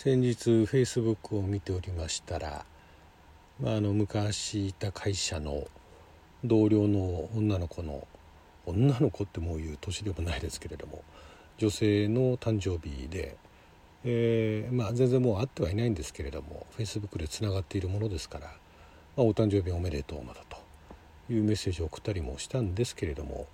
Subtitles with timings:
[0.00, 2.64] 先日フェイスブックを見ておりましたら、
[3.60, 5.66] まあ、あの昔いた会社の
[6.44, 8.06] 同僚の女の子の
[8.64, 11.02] 女の子ってもういう年でもないですけれども
[11.56, 13.36] 女性の誕生日で、
[14.04, 18.52] えー、まあ、全然もう会ってはいないんですけれどもフェイスブックでつながっているものですから、ま
[19.16, 20.58] あ、お誕生日おめでとうまだと
[21.28, 23.48] いうメッセージを送ったりもしたんですけれども、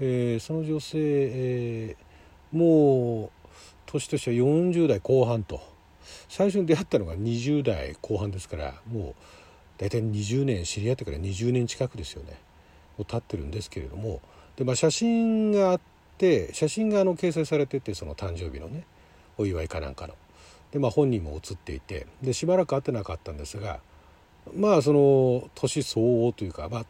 [0.00, 3.30] えー、その女性、えー、もう
[3.86, 5.77] 年としては40代後半と。
[6.28, 9.14] 最初に出会ったのが20代後半ですからもう
[9.78, 12.38] 大体20年知り合ってから20年近くですよね。
[12.98, 14.20] を経ってるんですけれども。
[14.56, 15.80] で、まあ、写真があっ
[16.18, 18.84] て写真があの掲載されててその誕生日のね
[19.38, 20.14] お祝いかなんかの。
[20.72, 22.06] でまあ本人も写っていて。
[22.22, 23.80] でしばらく会ってなかったんですが
[24.56, 26.86] まあその年相応というかまあ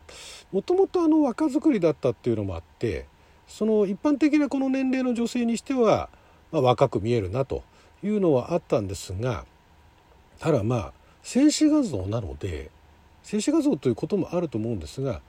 [0.50, 3.06] もともとあの若作りだったっていうのもあって
[3.46, 6.08] その一般的なこの年齢の女性にしては、
[6.52, 7.62] まあ、若く見えるなと。
[8.02, 9.44] いうのはあったんですが
[10.38, 12.70] ただまあ静止画像なので
[13.22, 15.20] 静止画像ということもあると思うんですが、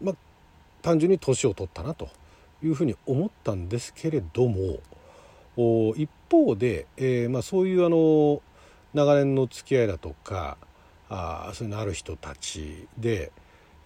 [0.00, 0.14] まあ、
[0.82, 2.08] 単純に年を取ったなと
[2.62, 4.78] いうふうに思ったんですけれども
[5.96, 8.40] 一方で、えー、まあ、そういうあの
[8.94, 10.56] 長年の付き合いだとか
[11.08, 13.32] あそういうのある人たちで、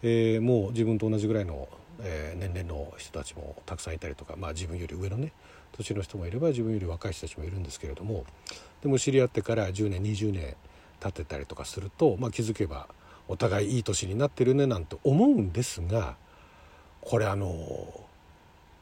[0.03, 1.69] えー、もう自分と同じぐらいの、
[2.01, 5.33] えー、年齢の人たちもたくさんいたりとか、まあ、自分より上のね
[5.77, 8.25] 年の人もいれば自分より若い人たちもいるんですけれども
[8.83, 10.57] でも知り合ってから10年20年
[11.01, 12.89] 経ってたりとかすると、まあ、気づけば
[13.29, 16.17] お互いいい年になってるねなんて思うんですが
[17.01, 17.53] これあの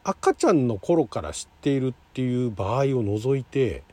[0.03, 3.83] 赤ちゃんの頃から知っているっていう場合を除いて、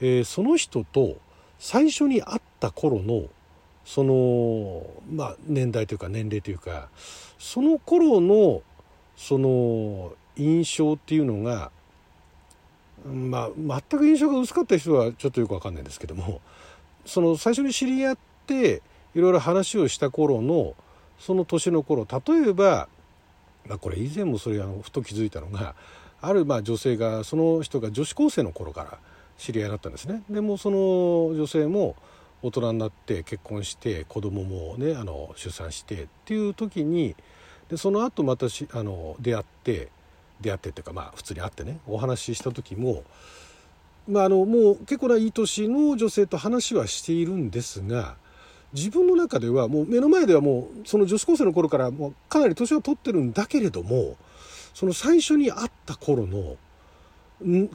[0.00, 1.16] えー、その人と
[1.58, 3.24] 最初に会った頃の
[3.84, 6.88] そのまあ年代というか年齢というか
[7.38, 8.62] その頃の
[9.16, 11.70] その印象っていうのが
[13.06, 13.50] まあ、
[13.90, 16.40] 全く印象が薄かった人はちょっとよく分かんないんですけども
[17.04, 18.82] その最初に知り合って
[19.14, 20.74] いろいろ話をした頃の
[21.18, 22.88] その年の頃例えば、
[23.66, 25.74] まあ、これ以前もそれあのふと気づいたのが
[26.20, 28.98] あるまあ女性がその人が女子高生の頃から
[29.38, 30.22] 知り合いだったんですね。
[30.30, 30.76] でもその
[31.36, 31.94] 女性も
[32.42, 37.14] 大人になって結婚して子供もねあの出産してっていう時に
[37.68, 39.88] でその後またしあの出会って
[40.40, 43.04] 出会ってっていうかまあ普通に会ってねお話しした時も、
[44.08, 48.16] まあ、あのもう結構ないい年の女性と話はしているんですが
[48.72, 54.16] 自分の中ではもう目の前ではもうその女子高生の頃からもうかなり年を取ってるんだけれども
[54.74, 56.56] その最初に会った頃の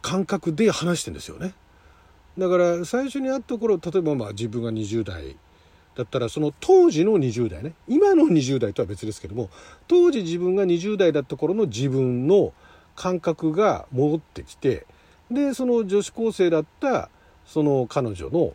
[0.02, 1.54] 感覚で話してんですよね。
[2.38, 5.36] だから最初に会った頃例えばまあ自分が20代
[5.96, 7.74] だったらその当時の20代ね。
[7.88, 9.50] 今の20代とは別ですけども
[9.88, 12.53] 当時自分が20代だった頃の自分の
[12.96, 14.85] 感覚が戻ってきて
[15.30, 17.09] でその女子高生だった
[17.46, 18.53] その彼女の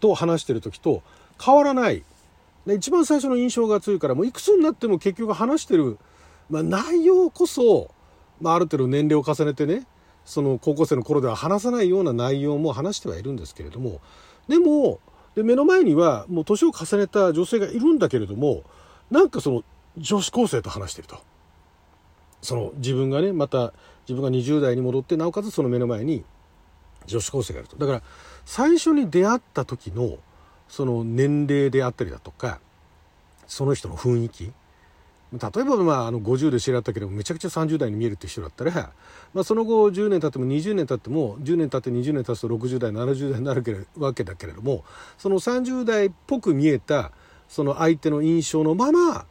[0.00, 1.02] と話してる時と
[1.42, 2.04] 変わらない。
[2.66, 5.98] 一番最初の印象が強いからもういくつになっても結局話してる、
[6.50, 7.90] まあ、内容こそ、
[8.40, 9.86] まあ、ある程度年齢を重ねてね
[10.26, 14.00] その高校生の頃では話さないような内容も話してはいるんですけれども
[14.46, 15.00] でも
[15.34, 18.64] で目の前にはもう年を重ねた女性がいるんだけれども
[19.10, 19.64] なんかその
[19.96, 21.18] 女子高生と話してると。
[22.42, 23.74] その自分がねまた
[24.08, 26.24] 自分が20代に戻ってなおかつその目の前に
[27.06, 27.76] 女子高生がいると。
[27.76, 28.02] だから
[28.46, 30.18] 最初に出会った時の
[30.68, 32.60] その年齢であったりだとか
[33.46, 34.52] その人の雰囲気
[35.32, 38.92] 例えば、まあ、あの50で知り合ったけどめちゃくちゃ30代に見えるって人だったら、
[39.32, 44.84] まあ、その後10年経っても20年経っても10年経って20年経つと60代70代になるわけだけれども
[45.18, 47.12] その30代っぽく見えた
[47.48, 49.26] その相手の印象のまま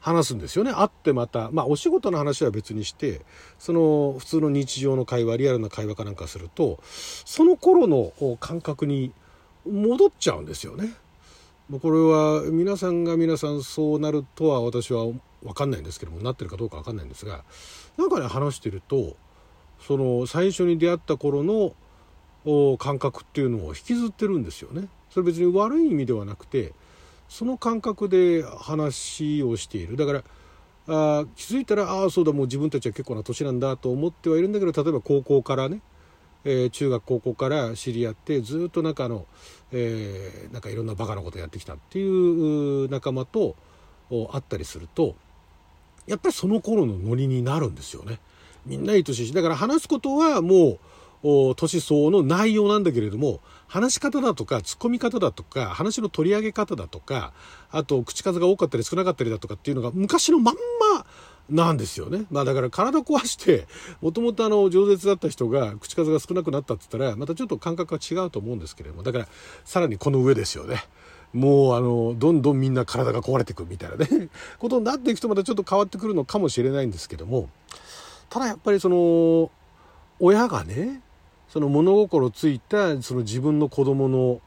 [0.00, 3.20] 話すんですよね会ってまたまあお仕事の話は別にして
[3.58, 9.12] その普通の日常の会話リアルな会話かなんかするとその頃の感覚に
[9.64, 10.92] 戻っちゃうんですよね。
[11.80, 15.06] これは皆さんが皆さんそうなるとは私は
[15.42, 17.44] 分かんないんですけどもなってるかどうか分かんないんですが
[17.96, 19.16] なんかね話してると
[19.80, 21.74] その最初に出会った頃の
[22.78, 24.88] 感覚っていうのを引きずってるんですよね。
[25.10, 26.72] それ別に悪い意味ではなくて
[27.28, 30.24] その感覚で話をしているだから
[30.88, 35.80] あ気づいたらああそうだもう自分たちは結構な年なんだと思ってはいるんだけど例えば高校からね、
[36.44, 39.26] えー、中学高校から知り合ってずっとなんかの、
[39.70, 43.54] えー、なんかいろんなバカなことやってきたっていう仲間と
[44.10, 45.14] 会ったりすると
[46.06, 48.18] やっぱりその頃のノリになるんですよね。
[48.66, 50.78] みんないい年だから話すことはも
[51.24, 57.32] う年相応の内容なんだけれども話し方だとか突っ込み方だとか話の取り上げ方だとか
[57.70, 60.54] あと口数が多かったり少なかったりだとかっていうのが昔のまん
[60.94, 61.06] ま
[61.50, 62.24] なんですよね。
[62.30, 63.66] まあだから体壊して、
[64.00, 69.28] もともとあの、饒舌だった人が口数が少なくなったって言ったら、またちょっと感覚が違うと思うんですけれども、だから
[69.64, 70.84] さらにこの上ですよね。
[71.32, 77.48] もうあの、どんどんみんな体が壊れていくみたいなね、 ことになっていくとまたちょっと変わってくるのかもしれないんですけども、
[78.28, 79.50] ただやっぱりその、
[80.20, 81.02] 親がね、
[81.48, 84.40] その物心ついたその自分の子供の、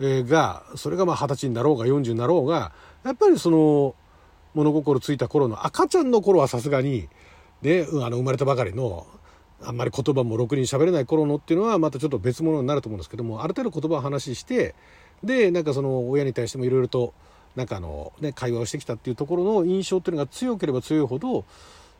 [0.00, 2.72] えー、が、それがまあ二十歳になろうが40になろうが、
[3.04, 3.94] やっぱりその、
[4.54, 7.08] 物心ついた頃の赤ちゃんの頃はさすがに、
[7.62, 9.06] ね、あの生まれたばかりの
[9.64, 14.74] あんまり言葉もろくに喋れない頃のっていうのはまたちょっと別物になると思うんですけどもある程度言葉を話して
[15.24, 17.14] でなんかその親に対してもいろいろと
[17.56, 21.44] なんかあの、ね、会話をしてきたっていうところの印象っていうのが強ければ強いほど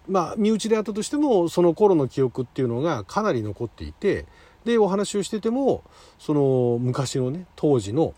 [0.08, 4.26] まあ身内であったとしてもその頃の記憶っていうのがかなり残っていて
[4.64, 5.84] でお話をしてても
[6.18, 8.14] その昔のね当時の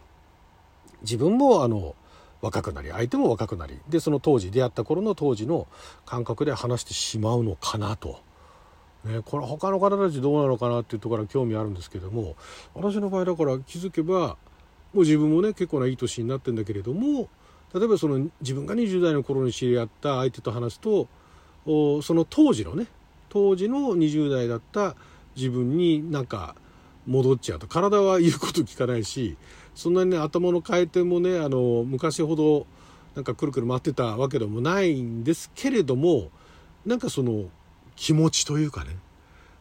[1.03, 1.95] 自分もあの
[2.41, 5.67] 若くなり相手も若くなりでその当時出会った頃の当時の
[6.05, 8.21] 感覚で話してしまうのかなと。
[9.05, 12.37] ね、これ他の方たちどうなのかなっていうところから興味あるんですけども
[12.73, 14.39] 私の場合だから気づけば
[14.95, 17.29] もう自分もね結構ないい年になってんだけれども
[17.75, 21.09] 例えばその自分が20代の頃に知り合った相手と話すと
[21.67, 22.87] その当時のね
[23.29, 24.95] 当時の20代だった
[25.35, 26.55] 自分になんか
[27.07, 29.37] 戻っちゃうと体は言うこと聞かないし
[29.75, 32.67] そんなにね頭の回転もねあの昔ほど
[33.17, 36.31] なんかくるくる回ってたわけでもないんですけれども
[36.87, 37.47] なんかその
[37.97, 38.97] 気持ちというかね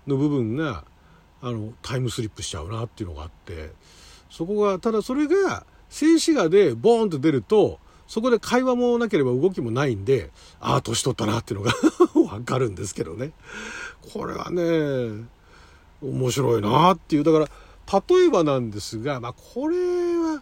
[0.07, 0.83] の部分が
[1.41, 3.71] あのタイムスリップしちゃうなっていうのがあって
[4.33, 7.77] そこがただそれが静止画でボーンと出ると
[8.07, 11.71] そこで会話もなければ動きもないんでああ年取ったなっていうのが
[12.39, 13.31] 分かるんですけどね。
[14.11, 15.23] これはね
[16.01, 17.23] 面白いなっていう。
[17.23, 17.47] だから
[18.09, 19.77] 例えばなんですが、まあ、これ
[20.17, 20.41] は、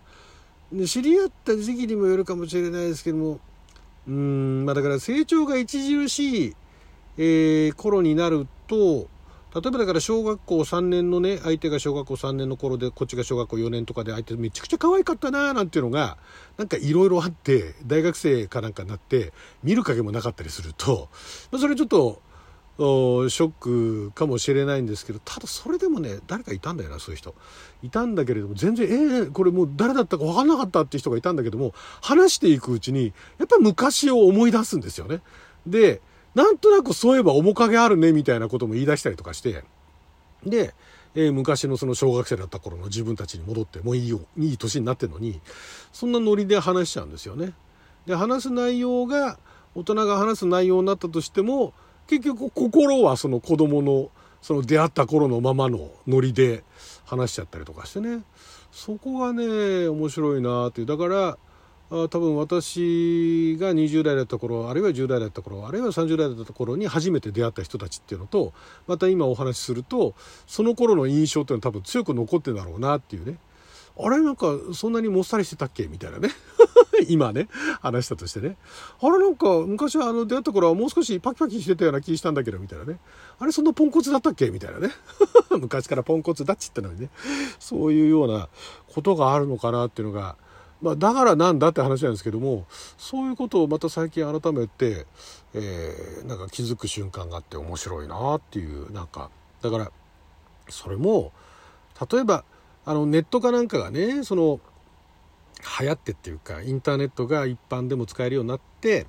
[0.71, 3.41] ね、知り合った時期にもよるかもしれないですけども
[4.07, 6.55] うん、まあ、だから成長が著しい、
[7.17, 9.07] えー、頃になると
[9.53, 16.17] 例えばだから小学校3年のね相手が小学校3年の頃でこっちが小学校4年とかで相手めちゃくちゃ可愛かったななんていうのが
[16.57, 21.09] なんかいろいろあって大学生かなんかになって見る影もなかったりすると、
[21.57, 22.21] それちょっと
[22.77, 27.35] ショックかもしれないんですけどただそれでもね誰かいたんだよなそういう人。
[27.83, 35.21] いたんだけれども全然え、これもう誰だったか分かんなかったっていう人がいたんだけども話していくうちにやっぱり昔を思い出すんですよね
[35.67, 36.01] で
[36.35, 39.63] なんとなくそういえば面影あるねみたいなことも言い出したりとかして。
[40.45, 40.73] で、
[41.13, 45.41] えー、昔のその小学生だった頃の自分たちに戻ってもういいよいい年になってるのに
[45.91, 47.53] そんなノリで話しちゃうんですよね。
[48.05, 49.37] で話す内容が
[49.75, 51.73] 大人が話す内容になったとしても
[52.07, 54.09] 結局心はその子供の
[54.41, 56.63] その出会った頃のままのノリで
[57.05, 58.23] 話しちゃったりとかしてね。
[58.71, 60.87] そこがね面白いなっていう。
[60.87, 61.37] だから
[61.91, 68.53] 多分私が20代だった頃あるいは10代だった頃あるいは30代だった頃に初めて出会った人たちっていうのと
[68.87, 70.15] また今お話しすると
[70.47, 73.37] その頃の印象っていうのは多分強く残ってるんだろうなっていうね
[73.99, 74.21] あれ？
[74.21, 75.87] なんかそんなにもっさりしてたっけ？
[75.87, 76.29] みたいなね
[77.09, 77.49] 今ね、
[77.81, 78.55] 話したとしてね。
[79.01, 79.19] あれ？
[79.19, 82.99] なんか、昔はあの出会った頃はもう少しパキパキしてたような気したんだけど、みたいなね。
[83.37, 83.51] あれ？
[83.51, 84.49] そんなポンコツだったっけ？
[84.49, 84.91] みたいなね。
[85.59, 87.09] 昔からポンコツだっちってのにね。
[87.59, 88.47] そういうような
[88.87, 90.37] ことがあるのかなっていうのが、
[90.81, 92.65] まあ、だからなんだって話なんですけども、
[92.97, 95.05] そういうことをまた最近改めて、
[95.53, 99.29] えー、なんか気づく瞬間があって面白いなっていう、なんか、
[99.61, 99.91] だから、
[100.69, 101.31] それも、
[102.11, 102.43] 例えば、
[102.85, 104.59] あの、ネットかなんかがね、その、
[105.79, 109.05] 流行ってっていうかインターネットが一般でも使えるようになって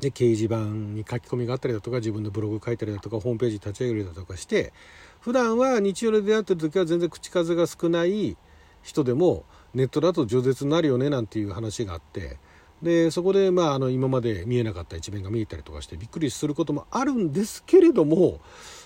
[0.00, 4.72] で掲示板に書き込みがあったりだとか自分のブログ書いたりだとかホームページ立ち上げるだとかして
[5.20, 8.36] 普段は日常で出会ってる時は全然口数が少ない
[8.82, 12.38] 人でもネットだと饒舌になるよねなんていう話があって
[12.82, 18.40] でそこでまああの今まで見えなかった一面が見えたりとかしてびっくりすることもあるんですけれども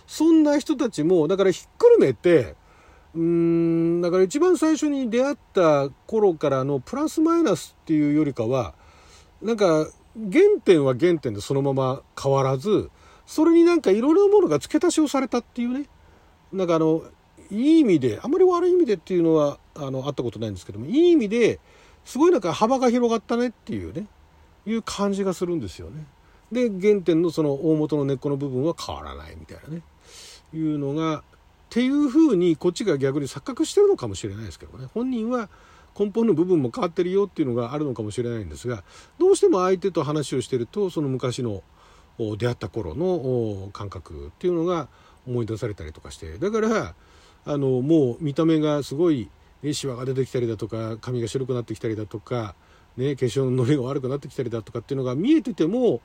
[0.07, 2.55] そんな人たちもだからひっくるめて
[3.15, 8.75] うーんだから一番最初に出会った頃からのプラスマイナスっていうよりかは
[9.43, 12.91] なんか原点は原点でそのまま変わらず
[13.27, 15.87] それになんかいろいろなものが付け足しをされたっていうね。
[16.51, 17.03] なんかあの
[17.51, 21.61] いい意味であまり悪い意味でっていうのはあのあったことないんですけどもいい意味で
[22.05, 24.07] すごいなんか幅が広がったねっていうね
[24.67, 26.05] いう感じがするんですよね。
[26.53, 29.83] で原点のその大元の根っこの部分は変わらないみたいなね。
[30.55, 31.23] いうのがっ
[31.71, 34.87] ていうふうにこっちが逆に錯覚してるのかもしれないですけどね。
[34.95, 35.51] 本人は
[35.99, 38.85] 根本の部分も変わってるよっていうのがあるのかもしれないんですが
[39.19, 41.63] どうしても相手と話をしてるとその昔の
[42.19, 44.89] 出会った頃の感覚っていうのが
[45.27, 46.39] 思い出されたりとかして。
[46.39, 46.95] だから
[47.45, 49.29] あのもう見た目がすごい、
[49.73, 52.55] シワが出てきたりだとか髪が白くなってきたりだとか、
[52.97, 56.01] ね、化粧のノリが悪くなってきたりだとかっていうのが見えてても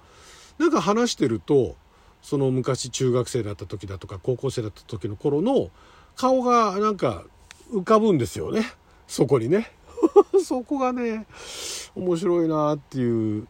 [0.58, 1.76] なんか話してると
[2.22, 5.70] その昔中学生だった時だとか高校生だった時の頃の
[6.16, 7.24] 顔がなんか
[7.72, 8.64] 浮かぶんですよね。
[9.08, 9.72] そこにね。
[10.44, 11.26] そこがね
[11.96, 13.48] 面白いなっていう。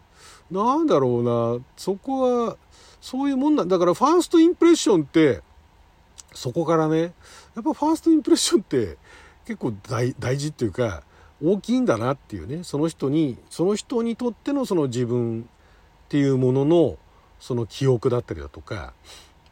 [0.50, 1.65] なんだろうな。
[1.77, 2.57] そこは
[3.01, 5.41] そういうもんなんだからファーストインプレッションって
[6.33, 7.12] そこからねやっ
[7.55, 8.98] ぱファーストインプレッションって
[9.45, 11.03] 結構大事っていうか
[11.43, 12.63] 大きいんだなっていうね。
[12.63, 16.97] その人にその人にとってのその自分っていうものの
[17.39, 18.93] その記憶だったりだとか。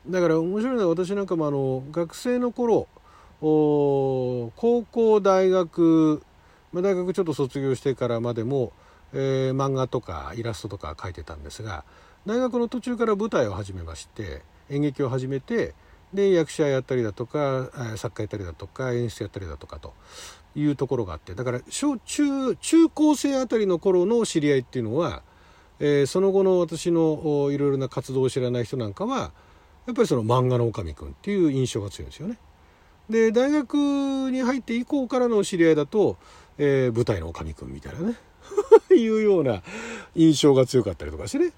[0.07, 2.87] だから面白いのは私なんかもあの学生の頃
[3.39, 4.51] 高
[4.91, 6.23] 校大学、
[6.71, 8.71] まあ、大学ちょっと卒業してからまでも、
[9.13, 11.83] えー、漫画とかイラストとか描いてたんですが
[12.25, 15.73] 大学の途中から舞台を始めまして演劇を始めて
[16.13, 19.93] で役者やったりだとか作家やったりだとか演出やったりだとかと
[20.55, 25.23] いうところがあってだから小中中高生あたりの頃の知り合いっていうのは、
[25.79, 29.31] えー、その後の私のいろいろな活動を知らない人なんかは
[29.87, 32.37] やっぱりその漫画の女将くんっていう印象が強いんですよね。
[33.09, 33.75] で大学
[34.31, 36.17] に入って以降からの知り合いだと、
[36.57, 38.15] えー、舞台の女将くんみたいなね
[38.95, 39.63] いうような
[40.15, 41.53] 印象が強かったりとかしてね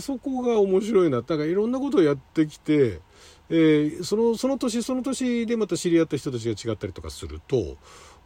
[0.00, 1.18] そこが面白いな。
[1.18, 3.00] だからいろんなことをやってきて
[3.48, 7.76] えー、そのその年その年でまた知り合った人たちが違ったりとかすると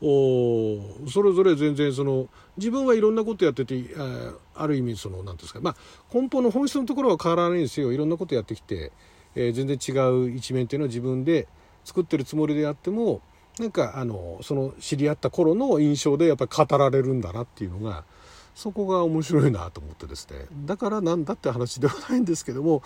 [0.03, 5.77] おそれぞれ全然その自分はいろんなことやっててあある意味その何ですかまあ
[6.15, 7.93] 根本の本質のところは変わらないんですよ。
[7.93, 8.93] いろんなことやってきて、
[9.35, 11.49] えー、全然違う一面っていうのは自分で
[11.85, 13.21] 作ってるつもりであっても
[13.59, 18.05] なんかあのその知り合った頃の印象でやっぱり語られるんだなっていうのが
[18.55, 20.47] そこが面白いなと思ってですね。
[20.67, 22.83] だからなんだって話ではないんですけども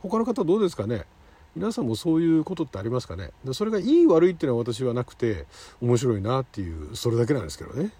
[0.00, 1.04] 他の方どうですかね？
[1.54, 3.30] 皆さんもそういうことってありますかね？
[3.52, 5.46] それがいい悪いっていうのは私はなくて
[5.80, 7.92] 面白いなっていうそれだけなんですけどね。